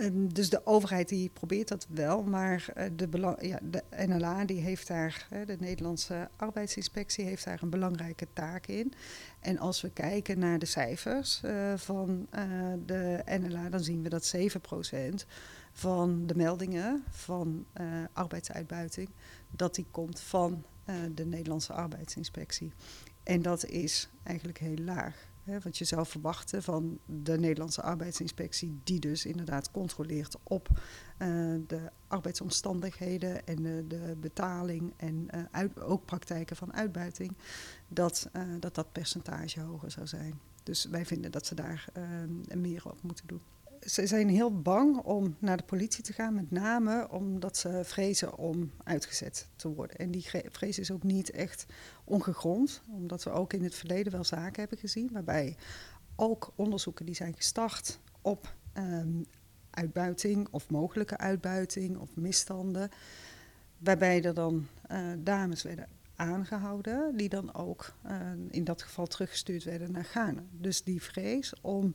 Um, 0.00 0.34
dus 0.34 0.50
de 0.50 0.66
overheid 0.66 1.08
die 1.08 1.30
probeert 1.30 1.68
dat 1.68 1.86
wel, 1.90 2.22
maar 2.22 2.66
uh, 2.76 2.84
de, 2.96 3.36
ja, 3.40 3.58
de, 3.62 3.82
NLA 4.06 4.44
die 4.44 4.60
heeft 4.60 4.86
daar, 4.86 5.28
de 5.46 5.56
Nederlandse 5.58 6.28
arbeidsinspectie 6.36 7.24
heeft 7.24 7.44
daar 7.44 7.62
een 7.62 7.70
belangrijke 7.70 8.26
taak 8.32 8.66
in. 8.66 8.92
En 9.40 9.58
als 9.58 9.80
we 9.80 9.90
kijken 9.90 10.38
naar 10.38 10.58
de 10.58 10.66
cijfers 10.66 11.40
van 11.76 12.26
de 12.86 13.22
NLA, 13.40 13.68
dan 13.68 13.80
zien 13.80 14.02
we 14.02 14.08
dat 14.08 14.34
7% 14.36 15.26
van 15.72 16.26
de 16.26 16.34
meldingen 16.34 17.04
van 17.10 17.66
arbeidsuitbuiting, 18.12 19.08
dat 19.50 19.74
die 19.74 19.86
komt 19.90 20.20
van 20.20 20.64
de 21.14 21.26
Nederlandse 21.26 21.72
arbeidsinspectie. 21.72 22.72
En 23.22 23.42
dat 23.42 23.64
is 23.64 24.08
eigenlijk 24.22 24.58
heel 24.58 24.78
laag. 24.78 25.32
Want 25.44 25.78
je 25.78 25.84
zou 25.84 26.06
verwachten 26.06 26.62
van 26.62 26.98
de 27.06 27.38
Nederlandse 27.38 27.82
arbeidsinspectie, 27.82 28.80
die 28.84 29.00
dus 29.00 29.26
inderdaad 29.26 29.70
controleert 29.70 30.36
op 30.42 30.68
uh, 30.68 30.78
de 31.66 31.90
arbeidsomstandigheden 32.06 33.46
en 33.46 33.62
de, 33.88 34.16
betaling 34.20 34.92
en 34.96 35.28
uit, 35.50 35.80
ook 35.80 36.04
praktijken 36.04 36.56
van 36.56 36.72
uitbuiting, 36.72 37.36
dat, 37.88 38.30
dat 38.60 38.74
dat 38.74 38.92
percentage 38.92 39.60
hoger 39.60 39.90
zou 39.90 40.06
zijn. 40.06 40.40
Dus 40.62 40.84
wij 40.84 41.06
vinden 41.06 41.30
dat 41.30 41.46
ze 41.46 41.54
daar 41.54 41.88
meer 42.54 42.82
op 42.86 43.02
moeten 43.02 43.26
doen 43.26 43.40
ze 43.86 44.06
zijn 44.06 44.28
heel 44.28 44.60
bang 44.60 44.96
om 44.96 45.36
naar 45.38 45.56
de 45.56 45.64
politie 45.64 46.04
te 46.04 46.12
gaan, 46.12 46.34
met 46.34 46.50
name 46.50 47.08
omdat 47.10 47.56
ze 47.56 47.80
vrezen 47.84 48.38
om 48.38 48.70
uitgezet 48.84 49.48
te 49.56 49.68
worden. 49.68 49.96
En 49.96 50.10
die 50.10 50.26
vrees 50.50 50.78
is 50.78 50.90
ook 50.90 51.02
niet 51.02 51.30
echt 51.30 51.66
ongegrond, 52.04 52.82
omdat 52.90 53.22
we 53.22 53.30
ook 53.30 53.52
in 53.52 53.64
het 53.64 53.74
verleden 53.74 54.12
wel 54.12 54.24
zaken 54.24 54.60
hebben 54.60 54.78
gezien 54.78 55.10
waarbij 55.12 55.56
ook 56.16 56.52
onderzoeken 56.56 57.06
die 57.06 57.14
zijn 57.14 57.34
gestart 57.34 58.00
op 58.22 58.54
ehm, 58.72 59.22
uitbuiting 59.70 60.48
of 60.50 60.70
mogelijke 60.70 61.16
uitbuiting 61.16 61.96
of 61.96 62.16
misstanden. 62.16 62.90
Waarbij 63.78 64.22
er 64.22 64.34
dan 64.34 64.66
eh, 64.86 65.12
dames 65.18 65.62
werden 65.62 65.88
aangehouden, 66.16 67.16
die 67.16 67.28
dan 67.28 67.54
ook 67.54 67.94
eh, 68.02 68.30
in 68.50 68.64
dat 68.64 68.82
geval 68.82 69.06
teruggestuurd 69.06 69.64
werden 69.64 69.92
naar 69.92 70.04
Ghana. 70.04 70.42
Dus 70.50 70.82
die 70.82 71.02
vrees 71.02 71.60
om 71.60 71.94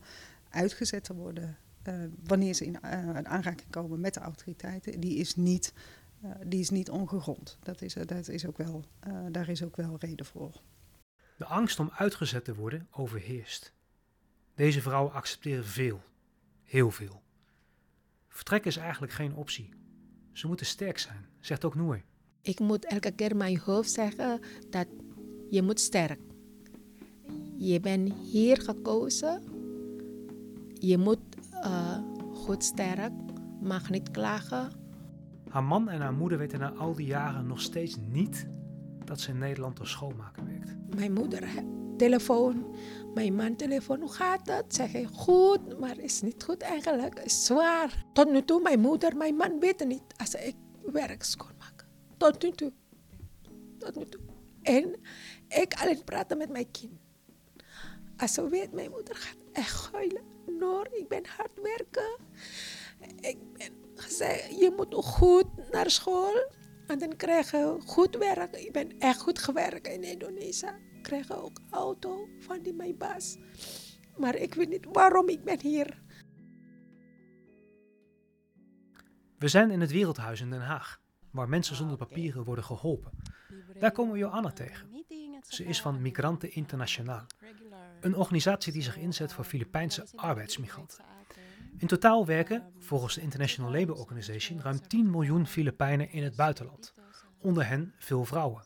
uitgezet 0.50 1.04
te 1.04 1.14
worden 1.14 1.58
wanneer 2.24 2.54
ze 2.54 2.66
in 2.66 2.82
eh, 2.82 3.18
aanraking 3.18 3.70
komen 3.70 4.00
met 4.00 4.14
de 4.14 4.20
autoriteiten, 4.20 5.00
die 5.00 5.16
is 5.16 5.36
niet, 5.36 5.74
eh, 6.22 6.32
die 6.46 6.60
is 6.60 6.70
niet 6.70 6.90
ongegrond. 6.90 7.58
Dat 7.64 7.82
is, 7.82 7.96
eh, 7.96 8.06
dat 8.06 8.28
is 8.28 8.46
ook 8.46 8.58
wel, 8.58 8.84
eh, 9.00 9.26
daar 9.32 9.50
is 9.50 9.64
ook 9.64 9.76
wel 9.76 9.96
reden 10.00 10.26
voor. 10.26 10.62
De 11.38 11.46
angst 11.46 11.80
om 11.80 11.92
uitgezet 11.94 12.44
te 12.44 12.56
worden 12.56 12.88
overheerst. 12.92 13.74
Deze 14.56 14.82
vrouwen 14.82 15.14
accepteren 15.14 15.66
veel, 15.66 16.02
heel 16.64 16.92
veel. 16.92 17.22
Vertrek 18.28 18.66
is 18.66 18.78
eigenlijk 18.78 19.12
geen 19.12 19.36
optie. 19.36 19.70
Ze 20.32 20.48
moeten 20.48 20.66
sterk 20.66 20.98
zijn, 20.98 21.26
zegt 21.40 21.66
ook 21.66 21.76
Noor. 21.76 22.02
Ik 22.42 22.60
moet 22.60 22.86
elke 22.86 23.12
keer 23.12 23.36
mijn 23.36 23.60
hoofd 23.60 23.92
zeggen 23.92 24.42
dat 24.70 24.88
je 25.50 25.62
moet 25.62 25.80
sterk. 25.80 26.20
Je 27.58 27.80
bent 27.80 28.14
hier 28.32 28.62
gekozen. 28.62 29.44
Je 30.74 30.98
moet 30.98 31.29
eh, 31.62 31.98
goed 32.34 32.64
sterk, 32.64 33.12
mag 33.62 33.90
niet 33.90 34.12
klagen. 34.12 34.72
Haar 35.50 35.64
man 35.64 35.90
en 35.90 36.02
haar 36.02 36.14
moeder 36.14 36.38
weten 36.38 36.60
na 36.60 36.72
al 36.72 36.94
die 36.94 37.06
jaren 37.06 37.48
nog 37.48 37.62
steeds 37.62 37.98
niet 38.10 38.48
dat 39.06 39.20
ze 39.20 39.30
in 39.30 39.38
Nederland 39.38 39.80
als 39.80 39.90
schoonmaker 39.90 40.46
werkt. 40.46 40.96
Mijn 40.96 41.14
moeder 41.14 41.44
telefoon, 41.98 42.76
mijn 43.14 43.36
man 43.36 43.56
telefoon, 43.56 44.00
hoe 44.00 44.12
gaat 44.12 44.48
het? 44.48 44.76
Zeg 44.76 44.94
ik 44.94 45.08
goed, 45.08 45.80
maar 45.80 45.98
is 45.98 46.22
niet 46.22 46.44
goed 46.44 46.62
eigenlijk, 46.62 47.20
is 47.20 47.46
zwaar. 47.46 48.06
Tot 48.14 48.32
nu 48.32 48.44
toe, 48.44 48.62
mijn 48.62 48.80
moeder, 48.80 49.18
mijn 49.18 49.36
man 49.36 49.60
weten 49.60 49.88
niet 49.88 50.04
als 50.18 50.36
ik 50.36 50.56
werk 50.92 51.24
schoonmaken. 51.24 51.88
Tot 52.18 52.44
nu 52.44 52.52
toe. 52.52 52.72
Tot 53.78 53.96
nu 53.96 54.06
toe. 54.06 54.22
En 54.62 54.96
ik 55.48 55.74
alleen 55.74 56.04
praten 56.04 56.38
met 56.38 56.50
mijn 56.50 56.72
kind. 56.72 57.00
Als 58.18 58.34
ze 58.34 58.50
weet, 58.50 58.74
mijn 58.74 58.92
moeder 58.92 59.16
gaat 59.16 59.39
echt 59.54 59.92
huilen. 59.92 60.24
Noor, 60.60 60.88
ik 60.92 61.08
ben 61.08 61.26
hard 61.26 61.62
werken. 61.62 62.18
Ik 63.20 63.54
ben 63.54 63.74
gezegd, 63.96 64.60
je 64.60 64.74
moet 64.76 64.94
goed 64.94 65.72
naar 65.72 65.90
school. 65.90 66.52
En 66.88 67.00
dan 67.00 67.16
krijg 67.16 67.52
je 67.52 67.78
goed 67.86 68.16
werk. 68.16 68.56
Ik 68.56 68.72
ben 68.72 69.00
echt 69.00 69.20
goed 69.20 69.40
gewerkt 69.40 69.88
in 69.88 70.04
Indonesië. 70.04 70.72
Ik 70.94 71.04
krijg 71.04 71.32
ook 71.32 71.60
auto 71.70 72.28
van 72.40 72.62
die 72.62 72.74
mijn 72.74 72.98
baas. 72.98 73.38
Maar 74.18 74.36
ik 74.36 74.54
weet 74.54 74.70
niet 74.70 74.86
waarom 74.92 75.30
ik 75.30 75.44
ben 75.44 75.62
hier. 75.62 76.02
We 79.38 79.48
zijn 79.48 79.72
in 79.72 79.82
het 79.82 79.92
Wereldhuis 79.92 80.42
in 80.42 80.50
Den 80.50 80.62
Haag, 80.62 81.02
waar 81.32 81.50
mensen 81.50 81.76
zonder 81.76 81.98
papieren 81.98 82.44
worden 82.44 82.64
geholpen. 82.64 83.12
Daar 83.80 83.92
komen 83.92 84.14
we 84.14 84.20
Joanna 84.20 84.52
tegen. 84.52 84.90
Ze 85.48 85.66
is 85.66 85.82
van 85.82 86.02
Migranten 86.02 86.52
Internationaal, 86.52 87.26
een 88.02 88.16
organisatie 88.16 88.74
die 88.74 88.82
zich 88.82 88.98
inzet 88.98 89.34
voor 89.34 89.44
Filipijnse 89.44 90.08
arbeidsmigranten. 90.16 91.04
In 91.78 91.88
totaal 91.88 92.26
werken, 92.26 92.64
volgens 92.78 93.16
de 93.16 93.22
International 93.22 93.72
Labour 93.72 94.00
Organization, 94.00 94.62
ruim 94.62 94.88
10 94.88 95.10
miljoen 95.10 95.48
Filipijnen 95.48 96.12
in 96.12 96.24
het 96.24 96.36
buitenland. 96.36 96.94
Onder 97.42 97.68
hen 97.68 97.94
veel 97.98 98.26
vrouwen, 98.26 98.64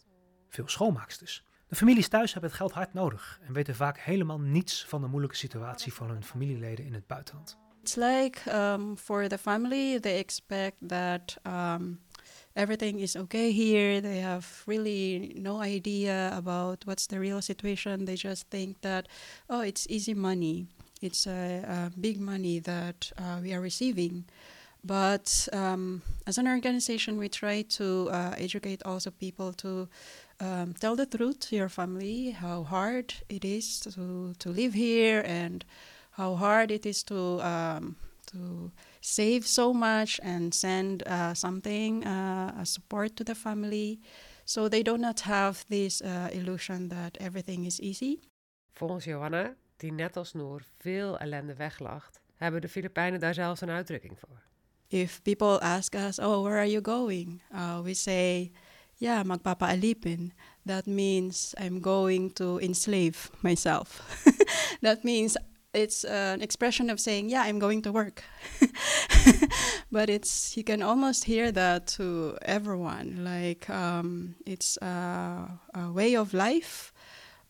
veel 0.49 0.67
schoonmaaksters. 0.67 1.45
De 1.67 1.75
families 1.75 2.07
thuis 2.07 2.31
hebben 2.31 2.49
het 2.49 2.59
geld 2.59 2.71
hard 2.71 2.93
nodig 2.93 3.39
en 3.47 3.53
weten 3.53 3.75
vaak 3.75 3.99
helemaal 3.99 4.39
niets 4.39 4.85
van 4.85 5.01
de 5.01 5.07
moeilijke 5.07 5.35
situatie 5.35 5.93
van 5.93 6.09
hun 6.09 6.23
familieleden 6.23 6.85
in 6.85 6.93
het 6.93 7.07
buitenland. 7.07 7.57
It's 7.81 7.95
like 7.95 8.55
um, 8.55 8.97
for 8.97 9.27
the 9.27 9.37
family, 9.37 9.99
they 9.99 10.17
expect 10.17 10.75
that 10.87 11.37
um, 11.47 11.99
everything 12.55 12.99
is 12.99 13.15
okay 13.15 13.51
here. 13.51 14.01
They 14.01 14.19
have 14.19 14.63
really 14.65 15.33
no 15.37 15.61
idea 15.61 16.31
about 16.35 16.85
what's 16.85 17.07
the 17.07 17.19
real 17.19 17.41
situation. 17.41 18.05
They 18.05 18.15
just 18.15 18.47
think 18.49 18.81
that, 18.81 19.07
oh, 19.49 19.61
it's 19.61 19.87
easy 19.89 20.13
money. 20.13 20.67
It's 21.01 21.27
uh, 21.27 21.89
big 21.99 22.19
money 22.19 22.59
that 22.59 23.11
uh, 23.17 23.39
we 23.41 23.53
are 23.53 23.61
receiving. 23.61 24.25
But 24.85 25.47
um, 25.53 26.01
as 26.27 26.37
an 26.37 26.47
organization, 26.47 27.17
we 27.17 27.29
try 27.29 27.61
to 27.61 28.09
uh, 28.11 28.35
educate 28.37 28.83
also 28.83 29.11
people 29.11 29.53
to 29.53 29.87
um, 30.39 30.73
tell 30.73 30.95
the 30.95 31.05
truth 31.05 31.39
to 31.49 31.55
your 31.55 31.69
family, 31.69 32.31
how 32.31 32.63
hard 32.63 33.13
it 33.29 33.45
is 33.45 33.79
to, 33.81 34.33
to 34.37 34.49
live 34.49 34.73
here 34.73 35.23
and 35.25 35.63
how 36.11 36.35
hard 36.35 36.69
it 36.69 36.85
is 36.85 37.01
to 37.03 37.41
um, 37.41 37.95
to 38.33 38.71
save 38.99 39.41
so 39.45 39.73
much 39.73 40.19
and 40.23 40.53
send 40.53 41.03
uh, 41.07 41.33
something 41.33 42.05
uh, 42.05 42.59
a 42.59 42.65
support 42.65 43.15
to 43.15 43.23
the 43.23 43.35
family, 43.35 43.99
so 44.45 44.67
they 44.67 44.83
do 44.83 44.97
not 44.97 45.21
have 45.21 45.63
this 45.69 46.01
uh, 46.01 46.29
illusion 46.31 46.89
that 46.89 47.17
everything 47.19 47.65
is 47.65 47.79
easy. 47.79 48.19
Volgens 48.73 49.05
Johanna, 49.05 49.55
die 49.77 49.91
net 49.91 50.17
als 50.17 50.33
Noor 50.33 50.63
veel 50.77 51.17
ellende 51.17 51.55
weglacht, 51.55 52.21
hebben 52.35 52.61
de 52.61 52.69
Filipijnen 52.69 53.19
daar 53.19 53.33
zelfs 53.33 53.61
een 53.61 53.69
uitdrukking 53.69 54.19
voor. 54.19 54.41
If 54.87 55.21
people 55.21 55.59
ask 55.59 55.95
us, 55.95 56.19
"Oh, 56.19 56.41
where 56.41 56.57
are 56.57 56.69
you 56.69 56.83
going?" 56.83 57.41
Uh, 57.51 57.79
we 57.81 57.93
say, 57.93 58.51
"Yeah, 58.93 59.23
magpapa 59.25 59.67
alipin." 59.67 60.33
That 60.65 60.85
means 60.85 61.53
I'm 61.59 61.81
going 61.81 62.33
to 62.35 62.57
enslave 62.57 63.29
myself. 63.41 64.01
that 64.81 65.03
means 65.03 65.37
it's 65.73 66.03
an 66.03 66.41
expression 66.41 66.89
of 66.89 66.99
saying, 66.99 67.29
"Yeah, 67.29 67.41
I'm 67.43 67.59
going 67.59 67.81
to 67.83 67.91
work." 67.91 68.23
but 69.91 70.09
it's 70.09 70.55
you 70.55 70.63
can 70.63 70.81
almost 70.81 71.25
hear 71.25 71.51
that 71.51 71.87
to 71.97 72.37
everyone. 72.43 73.23
Like 73.23 73.69
um, 73.69 74.35
it's 74.45 74.77
a, 74.81 75.49
a 75.73 75.91
way 75.91 76.15
of 76.15 76.33
life. 76.33 76.93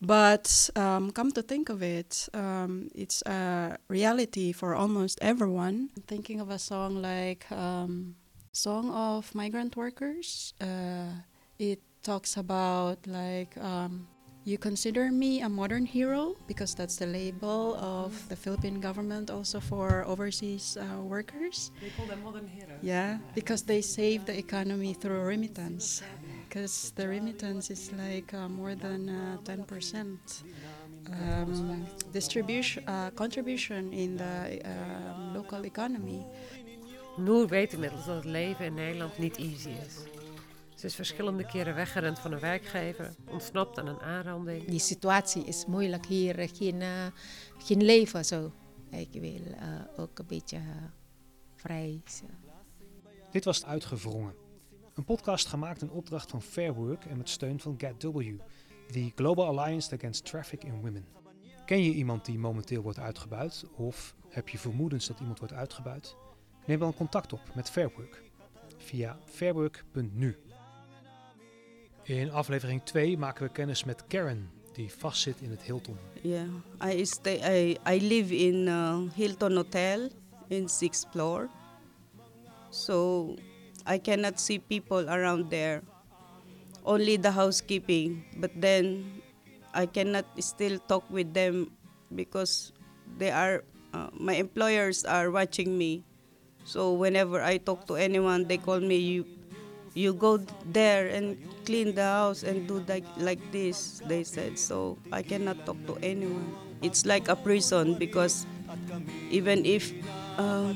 But 0.00 0.70
um, 0.76 1.12
come 1.12 1.32
to 1.32 1.42
think 1.42 1.70
of 1.70 1.82
it, 1.82 2.28
um, 2.34 2.90
it's 2.94 3.22
a 3.22 3.78
reality 3.88 4.52
for 4.52 4.74
almost 4.74 5.18
everyone. 5.22 5.90
Thinking 6.06 6.40
of 6.40 6.50
a 6.50 6.58
song 6.58 7.00
like 7.00 7.50
um, 7.50 8.16
"Song 8.52 8.90
of 8.90 9.34
Migrant 9.34 9.76
Workers," 9.76 10.52
uh, 10.60 11.24
it 11.58 11.80
talks 12.02 12.36
about 12.36 13.06
like 13.06 13.56
um, 13.56 14.06
you 14.44 14.58
consider 14.58 15.10
me 15.10 15.40
a 15.40 15.48
modern 15.48 15.86
hero 15.86 16.36
because 16.46 16.74
that's 16.74 16.96
the 16.96 17.06
label 17.06 17.76
of 17.76 18.28
the 18.28 18.36
Philippine 18.36 18.78
government 18.80 19.30
also 19.30 19.58
for 19.58 20.04
overseas 20.06 20.76
uh, 20.76 21.00
workers. 21.00 21.70
They 21.80 21.88
call 21.96 22.06
them 22.06 22.22
modern 22.22 22.46
heroes. 22.46 22.78
Yeah, 22.82 23.18
because 23.34 23.62
they 23.62 23.80
save 23.80 24.26
the 24.26 24.36
economy 24.36 24.92
through 24.92 25.22
remittance. 25.22 26.02
Because 26.48 26.92
the 26.94 27.08
remittance 27.08 27.70
is 27.70 27.90
like 27.92 28.34
uh, 28.34 28.48
more 28.48 28.74
than 28.74 29.08
uh, 29.08 29.38
10% 29.44 30.18
um, 31.10 31.86
distribution 32.12 32.84
uh, 32.86 33.10
contribution 33.10 33.92
in 33.92 34.16
the 34.16 34.60
um, 34.64 35.34
local 35.34 35.64
economy. 35.64 36.24
Noor 37.16 37.46
weet 37.48 37.72
inmiddels 37.72 38.04
dat 38.04 38.14
het 38.14 38.24
leven 38.24 38.64
in 38.64 38.74
Nederland 38.74 39.18
niet 39.18 39.36
easy 39.36 39.70
is. 39.86 40.13
Ze 40.74 40.86
is 40.86 40.94
verschillende 40.94 41.46
keren 41.46 41.74
weggerend 41.74 42.18
van 42.18 42.32
een 42.32 42.40
werkgever, 42.40 43.14
ontsnapt 43.28 43.78
aan 43.78 43.86
een 43.86 44.00
aanranding. 44.00 44.64
Die 44.64 44.78
situatie 44.78 45.44
is 45.44 45.66
moeilijk 45.66 46.06
hier, 46.06 46.48
geen, 46.52 46.82
geen 47.58 47.82
leven 47.82 48.24
zo. 48.24 48.52
Ik 48.90 49.20
wil 49.20 49.54
eh, 49.54 49.68
ook 49.96 50.18
een 50.18 50.26
beetje 50.26 50.56
eh, 50.56 50.62
vrij 51.54 52.00
zijn. 52.04 52.38
Dit 53.30 53.44
was 53.44 53.64
Uitgewrongen. 53.64 54.34
Een 54.94 55.04
podcast 55.04 55.46
gemaakt 55.46 55.82
in 55.82 55.90
opdracht 55.90 56.30
van 56.30 56.42
Fair 56.42 56.74
Work 56.74 57.04
en 57.04 57.16
met 57.16 57.28
steun 57.28 57.60
van 57.60 57.74
GetW, 57.78 58.20
the 58.90 59.12
Global 59.14 59.58
Alliance 59.58 59.94
Against 59.94 60.24
Traffic 60.24 60.64
in 60.64 60.80
Women. 60.80 61.06
Ken 61.66 61.82
je 61.82 61.92
iemand 61.92 62.24
die 62.24 62.38
momenteel 62.38 62.82
wordt 62.82 62.98
uitgebuit 62.98 63.64
of 63.76 64.14
heb 64.28 64.48
je 64.48 64.58
vermoedens 64.58 65.06
dat 65.06 65.20
iemand 65.20 65.38
wordt 65.38 65.54
uitgebuit? 65.54 66.16
Neem 66.66 66.78
dan 66.78 66.94
contact 66.94 67.32
op 67.32 67.40
met 67.54 67.70
Fair 67.70 67.92
Work 67.96 68.22
via 68.76 69.18
fairwork.nu. 69.24 70.36
In 72.04 72.30
aflevering 72.30 72.84
2 72.84 73.18
maken 73.18 73.46
we 73.46 73.52
kennis 73.52 73.84
met 73.84 74.04
Karen, 74.06 74.50
die 74.72 74.92
vastzit 74.92 75.40
in 75.40 75.50
het 75.50 75.62
Hilton. 75.62 75.96
Yeah, 76.20 76.48
I 76.84 77.04
stay. 77.04 77.40
I 77.40 77.76
I 77.94 77.96
live 78.08 78.28
in 78.28 78.68
uh, 78.68 79.08
Hilton 79.16 79.56
Hotel 79.56 80.10
in 80.48 80.68
sixth 80.68 81.08
floor, 81.10 81.48
so 82.68 83.28
I 83.88 83.98
cannot 83.98 84.40
see 84.40 84.58
people 84.58 85.08
around 85.08 85.48
there. 85.48 85.80
Only 86.84 87.16
the 87.16 87.32
housekeeping, 87.32 88.24
but 88.36 88.52
then 88.60 89.04
I 89.72 89.86
cannot 89.88 90.28
still 90.44 90.76
talk 90.84 91.08
with 91.08 91.32
them 91.32 91.72
because 92.12 92.72
they 93.16 93.32
are 93.32 93.64
uh, 93.96 94.12
my 94.12 94.36
employers 94.36 95.08
are 95.08 95.32
watching 95.32 95.78
me. 95.78 96.04
So 96.68 96.92
whenever 96.92 97.40
I 97.40 97.56
talk 97.56 97.88
to 97.88 97.96
anyone, 97.96 98.44
they 98.44 98.60
call 98.60 98.80
me 98.80 99.24
you. 99.94 100.12
Go 100.14 100.42
there 100.66 101.08
and 101.08 101.38
clean 101.64 101.94
the 101.94 102.04
house 102.04 102.42
and 102.42 102.66
do 102.68 102.84
like 102.86 103.06
like 103.16 103.40
this. 103.50 104.02
They 104.06 104.22
said 104.22 104.58
so. 104.58 104.98
I 105.10 105.22
cannot 105.22 105.64
talk 105.66 105.78
to 105.86 105.96
anyone. 106.02 106.54
it's 106.84 107.08
like 107.08 107.32
a 107.32 107.36
prison 107.36 107.96
because 107.96 108.44
even 109.32 109.64
if 109.64 109.88
uh, 110.36 110.72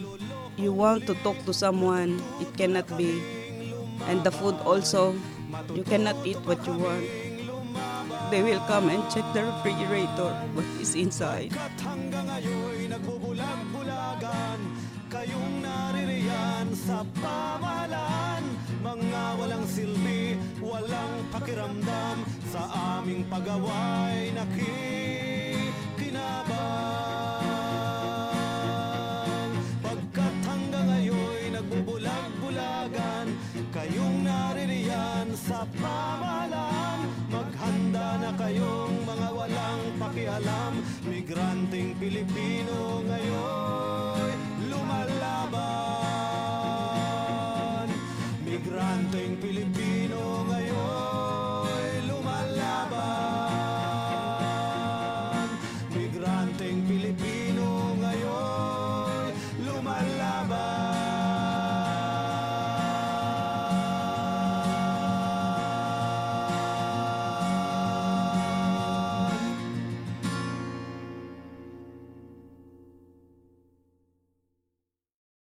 you 0.57 0.73
want 0.73 1.07
to 1.07 1.15
talk 1.21 1.37
to 1.45 1.53
someone, 1.53 2.17
it 2.41 2.49
cannot 2.57 2.89
be. 2.97 3.21
And 4.09 4.25
the 4.25 4.33
food 4.33 4.57
also, 4.65 5.15
you 5.75 5.85
cannot 5.85 6.17
eat 6.25 6.41
what 6.49 6.65
you 6.67 6.73
want. 6.73 7.05
They 8.33 8.43
will 8.43 8.61
come 8.65 8.89
and 8.89 9.05
check 9.13 9.25
the 9.37 9.45
refrigerator, 9.45 10.33
what 10.57 10.65
is 10.81 10.97
inside. 10.97 11.53
Kayong 15.09 15.65
naririyan 15.65 16.69
sa 16.77 17.01
walang 17.01 17.68
silbi, 19.69 20.35
walang 20.65 21.29
pakiramdam 21.29 22.17
Sa 22.49 22.65
aming 22.99 23.29
pagaway 23.29 24.33
nakikinabang 24.33 25.28